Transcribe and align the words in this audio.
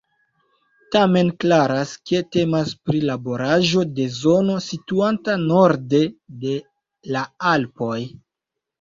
Tamen 0.95 1.29
klaras 1.43 1.91
ke 2.13 2.21
temas 2.37 2.73
pri 2.89 3.03
laboraĵo 3.11 3.85
de 4.01 4.09
zono 4.17 4.59
situanta 4.71 5.39
norde 5.47 6.05
de 6.49 6.59
la 7.15 7.27
Alpoj. 7.57 8.05